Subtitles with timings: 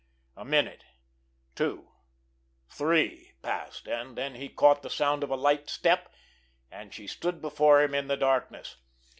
[0.35, 0.83] A minute,
[1.53, 1.89] two,
[2.67, 6.11] three passed, and then he caught the sound of a light step,
[6.71, 8.77] and she stood before him in the darkness.